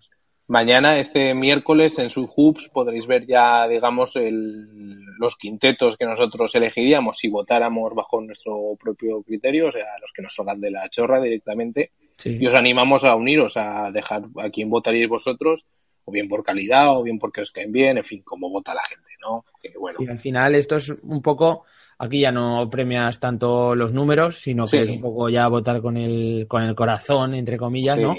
[0.53, 7.17] Mañana, este miércoles, en sus hoops podréis ver ya, digamos, los quintetos que nosotros elegiríamos
[7.17, 11.23] si votáramos bajo nuestro propio criterio, o sea, los que nos tocan de la chorra
[11.23, 11.93] directamente.
[12.25, 15.65] Y os animamos a uniros, a dejar a quién votaríais vosotros,
[16.05, 18.83] o bien por calidad, o bien porque os caen bien, en fin, como vota la
[18.83, 19.45] gente, ¿no?
[19.79, 19.99] bueno.
[19.99, 21.65] Sí, al final esto es un poco,
[22.03, 25.97] aquí ya no premias tanto los números, sino que es un poco ya votar con
[25.97, 28.15] el, con el corazón, entre comillas, ¿no?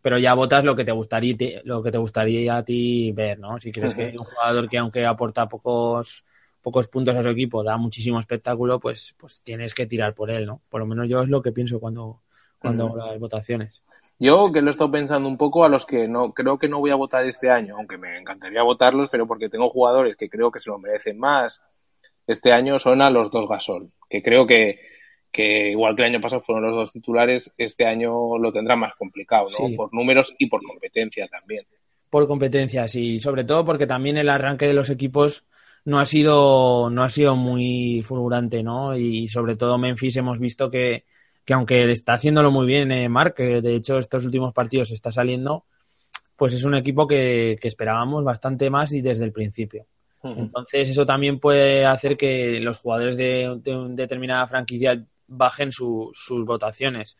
[0.00, 3.58] pero ya votas lo que te gustaría lo que te gustaría a ti ver, ¿no?
[3.58, 6.24] Si crees que hay un jugador que aunque aporta pocos
[6.62, 10.46] pocos puntos a su equipo da muchísimo espectáculo, pues pues tienes que tirar por él,
[10.46, 10.62] ¿no?
[10.70, 12.20] Por lo menos yo es lo que pienso cuando
[12.58, 13.82] cuando hago las votaciones.
[14.18, 16.78] Yo que lo he estado pensando un poco a los que no creo que no
[16.78, 20.50] voy a votar este año, aunque me encantaría votarlos, pero porque tengo jugadores que creo
[20.50, 21.60] que se lo merecen más
[22.26, 24.80] este año son a los dos Gasol, que creo que
[25.36, 28.94] que igual que el año pasado fueron los dos titulares, este año lo tendrá más
[28.94, 29.76] complicado, ¿no?
[29.76, 31.66] Por números y por competencia también.
[32.08, 35.44] Por competencia, sí, sobre todo porque también el arranque de los equipos
[35.84, 38.96] no ha sido, no ha sido muy fulgurante, ¿no?
[38.96, 41.04] Y sobre todo Memphis hemos visto que,
[41.44, 45.12] que aunque está haciéndolo muy bien eh, Mark, que de hecho estos últimos partidos está
[45.12, 45.66] saliendo,
[46.34, 49.86] pues es un equipo que, que esperábamos bastante más y desde el principio.
[50.36, 56.44] Entonces eso también puede hacer que los jugadores de, de una determinada franquicia bajen sus
[56.44, 57.16] votaciones.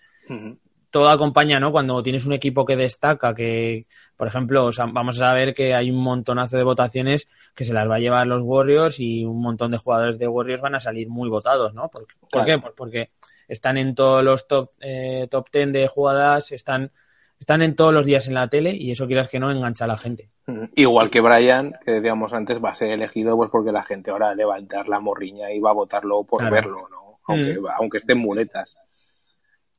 [0.90, 1.72] Todo acompaña, ¿no?
[1.72, 6.02] Cuando tienes un equipo que destaca, que, por ejemplo, vamos a ver que hay un
[6.02, 9.78] montonazo de votaciones que se las va a llevar los Warriors y un montón de
[9.78, 11.90] jugadores de Warriors van a salir muy votados, ¿no?
[11.90, 12.06] ¿Por,
[12.44, 12.58] qué?
[12.58, 13.10] Pues porque
[13.48, 16.92] están en todos los top, eh, top 10 de jugadas, están,
[17.38, 19.88] están en todos los días en la tele y eso quieras que no engancha a
[19.88, 20.30] la gente.
[20.74, 24.34] Igual que Brian, que decíamos antes, va a ser elegido pues porque la gente ahora
[24.34, 27.06] le va a entrar la morriña y va a votarlo por verlo, ¿no?
[27.26, 27.66] aunque, mm.
[27.78, 28.76] aunque estén muletas.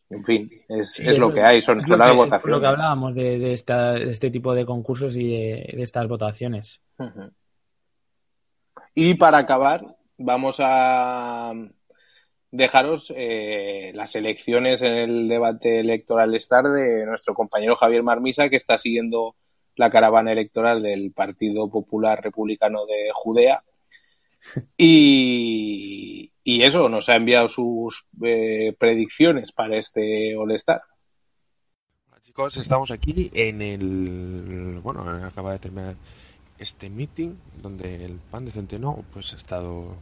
[0.10, 2.46] En fin, es, es lo que hay, son, son las votaciones.
[2.46, 5.84] Es lo que hablábamos de, de, esta, de, este tipo de concursos y de, de
[5.84, 6.82] estas votaciones.
[8.96, 11.54] Y para acabar, vamos a
[12.52, 18.56] dejaros eh, las elecciones en el debate electoral estar de nuestro compañero Javier Marmisa, que
[18.56, 19.36] está siguiendo
[19.76, 23.64] la caravana electoral del Partido Popular Republicano de Judea
[24.78, 30.82] y, eso, nos ha enviado sus eh, predicciones para este All-Star.
[32.22, 34.80] Chicos, estamos aquí en el.
[34.82, 35.96] Bueno, acaba de terminar
[36.58, 39.96] este meeting donde el pan de centeno pues ha estado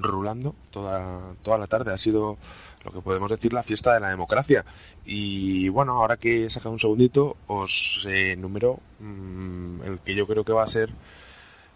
[0.00, 1.92] rulando toda, toda la tarde.
[1.92, 2.38] Ha sido
[2.84, 4.64] lo que podemos decir la fiesta de la democracia.
[5.04, 10.26] Y bueno, ahora que he sacado un segundito, os eh, número mm, el que yo
[10.26, 10.90] creo que va a ser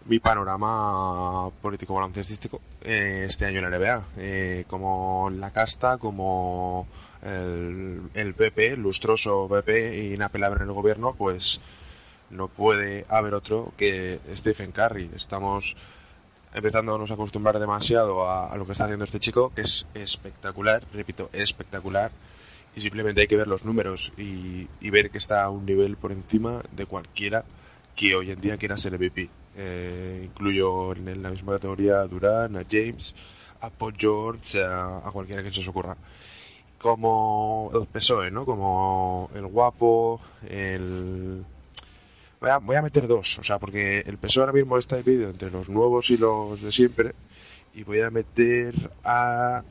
[0.07, 4.05] mi panorama político baloncestístico eh, este año en la NBA.
[4.19, 6.87] Eh, como la casta, como
[7.23, 11.61] el, el PP, lustroso PP inapelable en el gobierno, pues
[12.31, 15.11] no puede haber otro que Stephen Curry.
[15.15, 15.77] Estamos
[16.55, 20.83] empezando a nos acostumbrar demasiado a, lo que está haciendo este chico, que es espectacular,
[20.93, 22.11] repito, espectacular.
[22.75, 25.97] Y simplemente hay que ver los números y, y ver que está a un nivel
[25.97, 27.45] por encima de cualquiera
[27.95, 29.31] que hoy en día quiera ser MVP.
[29.59, 33.17] Eh, incluyo en la misma categoría a Durán, a James,
[33.63, 35.97] a Paul George, a, cualquiera que se os ocurra.
[36.79, 38.45] Como el PSOE, ¿no?
[38.45, 41.45] Como el guapo, el...
[42.40, 45.31] Voy a, voy a meter dos, o sea, porque el PSOE ahora mismo está dividido
[45.31, 47.14] entre los nuevos y los de siempre.
[47.75, 49.62] Y voy a meter a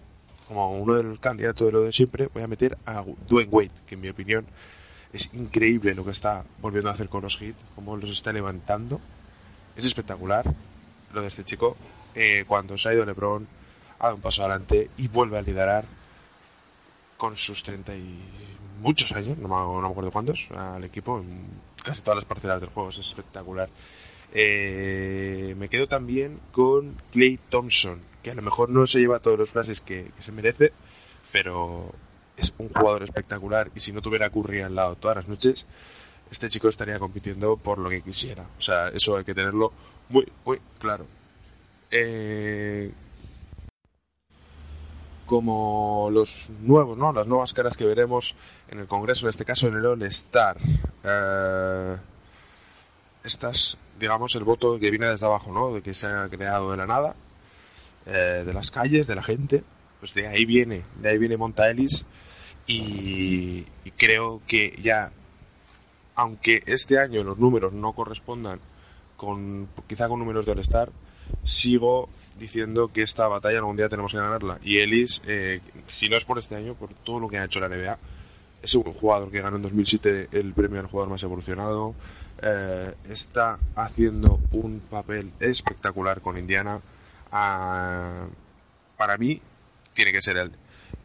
[0.47, 3.71] como uno de los candidatos de lo de siempre, voy a meter a Dwayne Wade,
[3.87, 4.45] que en mi opinión
[5.11, 9.01] es increíble lo que está volviendo a hacer con los hits, cómo los está levantando
[9.75, 10.45] es espectacular
[11.13, 11.75] lo de este chico.
[12.13, 13.47] Eh, cuando se ha ido LeBron,
[13.99, 15.85] ha dado un paso adelante y vuelve a liderar
[17.17, 18.19] con sus 30 y
[18.81, 21.23] muchos años, no me, acuerdo cuántos, al equipo
[21.85, 22.89] casi todas las parcelas del juego.
[22.89, 23.69] Es espectacular.
[24.33, 27.99] Eh, me quedo también con Clay Thompson.
[28.21, 30.73] que a lo mejor no se lleva todos los frases que, se merece,
[31.31, 31.93] pero
[32.35, 35.67] es un jugador espectacular y si no tuviera Curry al lado todas las noches,
[36.31, 38.43] este chico estaría compitiendo por lo que quisiera.
[38.57, 39.71] O sea, eso hay que tenerlo
[40.09, 41.05] muy, muy claro.
[41.91, 42.91] Eh,
[45.25, 47.11] como los nuevos, ¿no?
[47.11, 48.35] Las nuevas caras que veremos
[48.69, 50.57] en el Congreso, en este caso en el All Star.
[51.03, 51.95] Eh,
[53.23, 55.73] estas, digamos, el voto que viene desde abajo, ¿no?
[55.73, 57.15] De que se ha creado de la nada,
[58.05, 59.63] eh, de las calles, de la gente.
[59.99, 62.05] Pues de ahí viene, de ahí viene Monta Ellis
[62.67, 65.11] y, y creo que ya,
[66.15, 68.59] aunque este año los números no correspondan
[69.17, 70.89] con, quizá con números de All Star,
[71.43, 72.09] sigo
[72.39, 74.59] diciendo que esta batalla algún día tenemos que ganarla.
[74.63, 77.59] Y Ellis, eh, si no es por este año, por todo lo que ha hecho
[77.59, 77.97] la NBA,
[78.61, 81.95] es un jugador que ganó en 2007 el premio al jugador más evolucionado.
[82.41, 86.79] Eh, está haciendo un papel espectacular con Indiana.
[87.31, 88.25] Ah,
[88.97, 89.41] para mí,
[89.93, 90.51] tiene que ser él.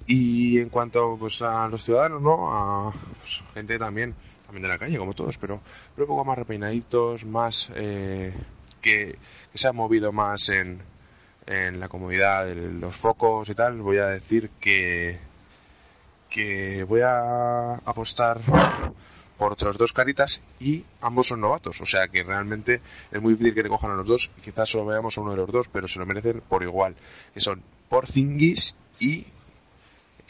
[0.07, 2.51] Y en cuanto pues, a los ciudadanos, ¿no?
[2.51, 4.15] A pues, gente también,
[4.47, 5.61] también de la calle, como todos, pero,
[5.95, 7.71] pero un poco más repeinaditos, más.
[7.75, 8.33] Eh,
[8.81, 9.17] que,
[9.55, 10.81] se ha movido más en,
[11.47, 15.19] en la comodidad de los focos y tal, voy a decir que,
[16.29, 18.41] que voy a apostar
[19.41, 21.81] por otras dos caritas y ambos son novatos.
[21.81, 24.31] O sea que realmente es muy difícil que le cojan a los dos.
[24.45, 26.95] Quizás solo veamos a uno de los dos, pero se lo merecen por igual.
[27.33, 29.27] Que son Porzingis y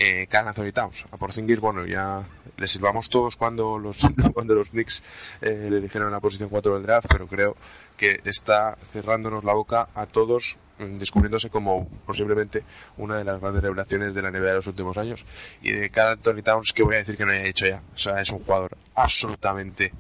[0.01, 1.07] eh, Anthony Towns.
[1.13, 2.25] A Porzingis, bueno, ya
[2.57, 3.99] le silbamos todos cuando los,
[4.35, 5.03] cuando los Knicks
[5.43, 7.57] eh, le dijeron la posición 4 del draft, pero creo
[7.99, 12.65] que está cerrándonos la boca a todos, mm, descubriéndose como posiblemente
[12.97, 15.27] una de las grandes revelaciones de la NBA de los últimos años.
[15.61, 17.83] Y de Carl Anthony Towns, que voy a decir que no haya dicho ya.
[17.95, 19.93] O sea, es un jugador absolutamente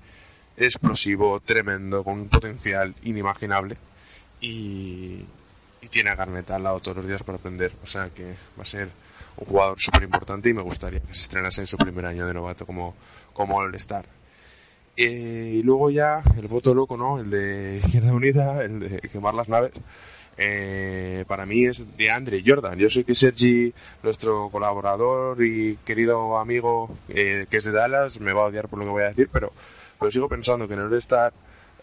[0.56, 3.76] explosivo, tremendo, con un potencial inimaginable.
[4.40, 5.26] Y,
[5.82, 7.72] y tiene a Garnett al lado todos los días para aprender.
[7.82, 8.24] O sea que
[8.58, 8.88] va a ser
[9.36, 12.34] un jugador súper importante y me gustaría que se estrenase en su primer año de
[12.34, 12.94] novato como,
[13.32, 14.04] como All-Star.
[14.96, 17.18] Eh, y luego ya el voto loco, ¿no?
[17.20, 19.72] El de Izquierda Unida, el de quemar las naves.
[20.36, 22.78] Eh, para mí es de Andre Jordan.
[22.78, 28.32] Yo sé que Sergi, nuestro colaborador y querido amigo eh, que es de Dallas, me
[28.32, 29.52] va a odiar por lo que voy a decir, pero,
[29.98, 31.32] pero sigo pensando que en el All-Star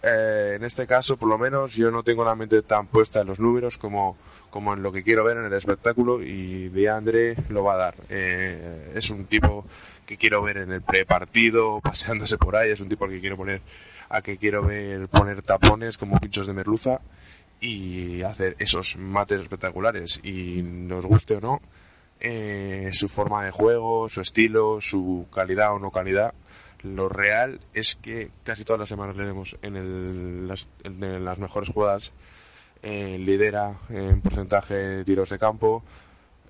[0.08, 3.28] eh, en este caso, por lo menos, yo no tengo la mente tan puesta en
[3.28, 4.18] los números como,
[4.50, 7.96] como en lo que quiero ver en el espectáculo y de lo va a dar.
[8.10, 9.66] Eh, es un tipo
[10.06, 13.38] que quiero ver en el prepartido, paseándose por ahí, es un tipo al que quiero
[13.38, 13.62] poner,
[14.10, 17.02] a que quiero ver poner tapones como pinchos de merluza
[17.60, 21.62] y hacer esos mates espectaculares y nos guste o no,
[22.20, 26.34] eh, su forma de juego, su estilo, su calidad o no calidad,
[26.84, 31.70] lo real es que casi todas las semanas leemos en, el, las, en las mejores
[31.70, 32.12] jugadas.
[32.84, 35.84] Eh, lidera en porcentaje de tiros de campo.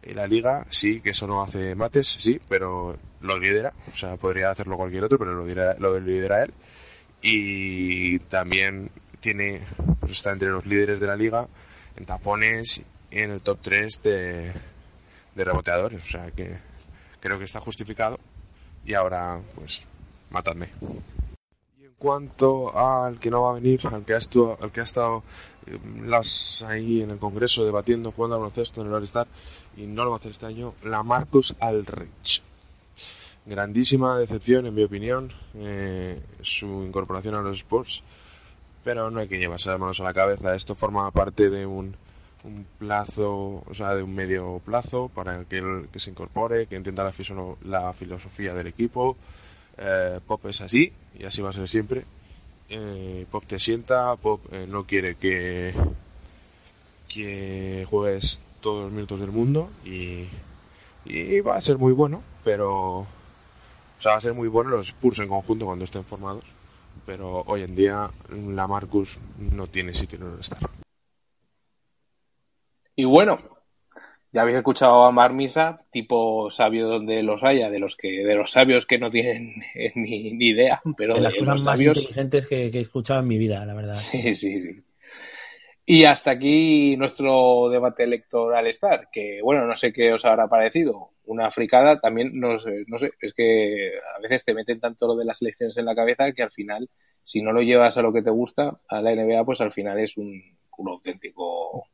[0.03, 3.73] En la liga, sí, que eso no hace mates, sí, pero lo lidera.
[3.91, 6.53] O sea, podría hacerlo cualquier otro, pero lo lidera, lo lidera él.
[7.21, 9.61] Y también tiene,
[9.99, 11.47] pues está entre los líderes de la liga
[11.95, 14.53] en tapones en el top 3 de,
[15.35, 16.01] de reboteadores.
[16.01, 16.57] O sea que
[17.19, 18.19] creo que está justificado.
[18.85, 19.81] Y ahora, pues
[20.29, 20.69] matadme.
[21.79, 24.83] Y en cuanto al que no va a venir, al que ha al que ha
[24.83, 25.23] estado
[25.67, 29.27] eh, las ahí en el Congreso debatiendo, jugando al baloncesto en el All-Star
[29.77, 32.41] y no lo va a hacer este año, la Marcus Alrich.
[33.45, 38.03] Grandísima decepción, en mi opinión, eh, su incorporación a los Sports,
[38.83, 40.53] pero no hay que llevarse las manos a la cabeza.
[40.53, 41.95] Esto forma parte de un,
[42.77, 47.13] plazo, o sea, de un medio plazo para que, que se incorpore, que entienda la,
[47.63, 49.15] la filosofía del equipo,
[49.77, 52.05] eh, Pop es así y así va a ser siempre.
[52.69, 55.73] Eh, Pop te sienta, Pop eh, no quiere que,
[57.07, 60.25] que juegues todos los minutos del mundo y,
[61.05, 63.07] y va a ser muy bueno, pero
[63.97, 66.43] o sea, va a ser muy bueno los Spurs en conjunto cuando estén formados,
[67.05, 70.59] pero hoy en día la Marcus no tiene sitio en el estar.
[72.95, 73.39] Y bueno,
[74.31, 78.35] ya habéis escuchado a Mar Misa, tipo sabio donde los haya, de los que de
[78.35, 79.55] los sabios que no tienen
[79.95, 81.97] ni, idea, pero de, las cosas más sabios...
[81.97, 83.93] inteligentes que, que, he escuchado en mi vida, la verdad.
[83.93, 84.83] Sí, sí, sí.
[85.89, 91.11] Y hasta aquí nuestro debate electoral estar, que bueno, no sé qué os habrá parecido.
[91.23, 95.15] Una fricada también, no sé, no sé, es que a veces te meten tanto lo
[95.15, 96.89] de las elecciones en la cabeza que al final,
[97.23, 99.97] si no lo llevas a lo que te gusta, a la NBA, pues al final
[99.99, 101.87] es un, un auténtico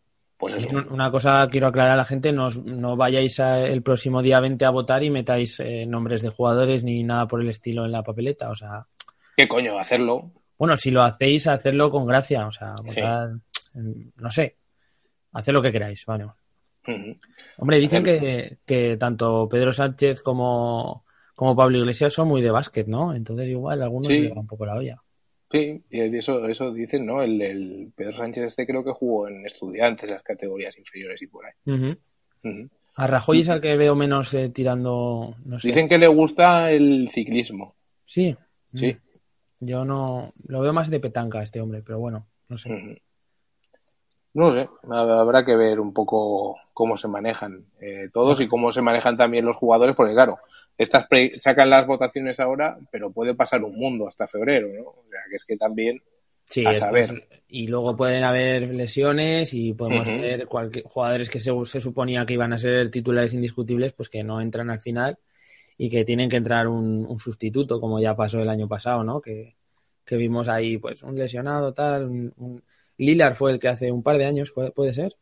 [0.49, 4.65] pues Una cosa quiero aclarar a la gente, no, no vayáis el próximo día 20
[4.65, 8.03] a votar y metáis eh, nombres de jugadores ni nada por el estilo en la
[8.03, 8.85] papeleta, o sea...
[9.35, 9.79] ¿Qué coño?
[9.79, 10.31] Hacerlo.
[10.57, 13.31] Bueno, si lo hacéis, hacerlo con gracia, o sea, votar,
[13.73, 14.57] no sé,
[15.31, 16.27] haced lo que queráis, vale.
[17.57, 22.87] Hombre, dicen que, que tanto Pedro Sánchez como, como Pablo Iglesias son muy de básquet,
[22.87, 23.13] ¿no?
[23.13, 24.21] Entonces igual algunos Sí.
[24.21, 25.02] llevan un poco la olla.
[25.53, 27.21] Sí, y eso, eso dicen, ¿no?
[27.21, 31.45] El, el Pedro Sánchez este creo que jugó en estudiantes, las categorías inferiores y por
[31.45, 31.51] ahí.
[31.67, 31.95] Ujú.
[32.43, 32.69] Ujú.
[32.95, 35.67] A Rajoy es al que veo menos eh, tirando, no sé.
[35.67, 37.75] Dicen que le gusta el ciclismo.
[38.05, 38.35] Sí.
[38.73, 38.97] Sí.
[39.59, 42.73] Yo no lo veo más de petanca este hombre, pero bueno, no sé.
[42.73, 42.95] Ujú.
[44.35, 48.71] No sé, hab- habrá que ver un poco cómo se manejan eh, todos y cómo
[48.71, 50.39] se manejan también los jugadores, porque claro,
[50.77, 54.83] estas pre- sacan las votaciones ahora, pero puede pasar un mundo hasta febrero, ¿no?
[54.89, 56.01] O sea, que es que también
[56.45, 57.03] Sí, a saber.
[57.03, 62.25] es- y luego pueden haber lesiones y podemos ver cualquier, jugadores que se, se suponía
[62.25, 65.17] que iban a ser titulares indiscutibles, pues que no entran al final
[65.77, 69.21] y que tienen que entrar un, un sustituto, como ya pasó el año pasado, ¿no?
[69.21, 69.55] Que,
[70.05, 72.05] que vimos ahí, pues, un lesionado, tal.
[72.07, 72.63] Un, un-
[72.97, 75.15] Lilar fue el que hace un par de años, fue- ¿puede ser?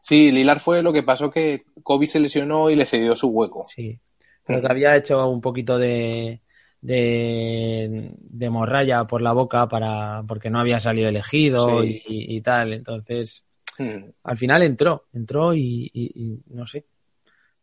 [0.00, 3.64] Sí, Lilar fue lo que pasó que Kobe se lesionó y le cedió su hueco.
[3.74, 3.98] Sí.
[4.46, 6.40] Pero que había hecho un poquito de,
[6.80, 12.02] de, de morralla por la boca para porque no había salido elegido Sí.
[12.06, 12.72] y, y tal.
[12.72, 13.42] Entonces,
[13.78, 14.08] Mm.
[14.24, 16.86] al final entró, entró y, y- y no sé.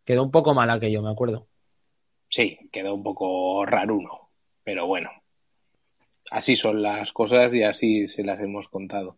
[0.05, 1.47] Quedó un poco mal aquello, me acuerdo.
[2.29, 4.29] Sí, quedó un poco raruno,
[4.63, 5.09] pero bueno,
[6.31, 9.17] así son las cosas y así se las hemos contado.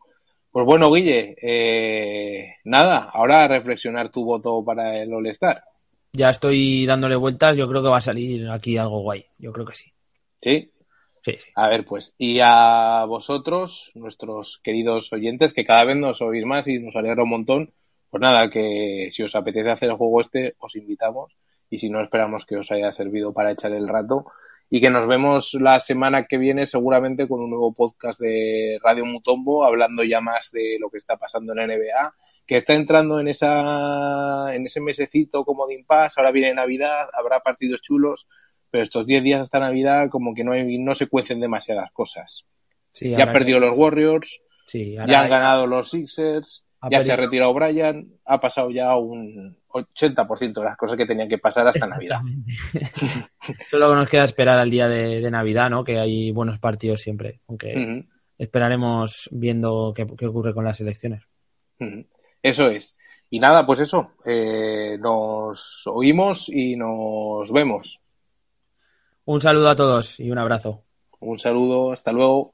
[0.52, 5.64] Pues bueno, Guille, eh, nada, ahora a reflexionar tu voto para el All-Star.
[6.16, 9.26] Ya estoy dándole vueltas, yo creo que va a salir aquí algo guay.
[9.38, 9.92] Yo creo que sí.
[10.42, 10.72] ¿Sí?
[11.22, 11.52] Sí, sí.
[11.56, 16.68] A ver, pues, y a vosotros, nuestros queridos oyentes, que cada vez nos oís más
[16.68, 17.74] y nos alegra un montón,
[18.10, 21.36] pues nada, que si os apetece hacer el juego este, os invitamos.
[21.70, 24.26] Y si no, esperamos que os haya servido para echar el rato.
[24.70, 29.06] Y que nos vemos la semana que viene, seguramente con un nuevo podcast de Radio
[29.06, 32.14] Mutombo, hablando ya más de lo que está pasando en la NBA,
[32.46, 36.20] que está entrando en esa, en ese mesecito como de impasse.
[36.20, 38.28] Ahora viene Navidad, habrá partidos chulos
[38.72, 42.46] pero estos 10 días hasta Navidad como que no, hay, no se cuecen demasiadas cosas.
[42.90, 46.90] Sí, Ya han perdido que- los Warriors, sí, ahora ya han ganado los Sixers, Ha
[46.90, 51.30] ya se ha retirado Brian, ha pasado ya un 80% de las cosas que tenían
[51.30, 52.20] que pasar hasta Navidad.
[53.70, 55.86] Solo nos queda esperar al día de, de Navidad, ¿no?
[55.86, 57.40] Que hay buenos partidos siempre.
[57.48, 58.06] Aunque
[58.38, 61.24] esperaremos viendo qué, qué ocurre con las elecciones.
[62.46, 62.96] Eso es.
[63.32, 68.00] Y nada, pues eso, eh, nos oímos y nos vemos.
[69.26, 70.84] Un saludo a todos y un abrazo.
[71.22, 72.54] Un saludo, hasta luego.